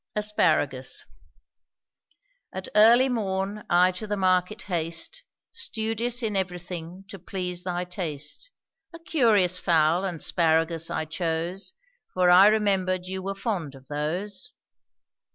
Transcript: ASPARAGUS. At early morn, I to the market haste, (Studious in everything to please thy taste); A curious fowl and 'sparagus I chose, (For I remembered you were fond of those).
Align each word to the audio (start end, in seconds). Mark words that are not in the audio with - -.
ASPARAGUS. 0.15 1.05
At 2.51 2.67
early 2.73 3.07
morn, 3.07 3.63
I 3.69 3.91
to 3.91 4.07
the 4.07 4.17
market 4.17 4.63
haste, 4.63 5.21
(Studious 5.51 6.23
in 6.23 6.35
everything 6.35 7.05
to 7.09 7.19
please 7.19 7.61
thy 7.61 7.83
taste); 7.85 8.49
A 8.95 8.99
curious 8.99 9.59
fowl 9.59 10.03
and 10.03 10.19
'sparagus 10.19 10.89
I 10.89 11.05
chose, 11.05 11.73
(For 12.15 12.31
I 12.31 12.47
remembered 12.47 13.05
you 13.05 13.21
were 13.21 13.35
fond 13.35 13.75
of 13.75 13.85
those). 13.89 14.51